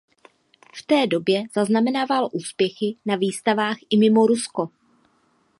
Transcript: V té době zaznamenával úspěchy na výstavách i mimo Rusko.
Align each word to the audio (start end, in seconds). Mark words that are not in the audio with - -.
V 0.75 0.83
té 0.85 1.07
době 1.07 1.43
zaznamenával 1.55 2.29
úspěchy 2.33 2.97
na 3.05 3.15
výstavách 3.15 3.77
i 3.89 3.97
mimo 3.97 4.25
Rusko. 4.27 4.69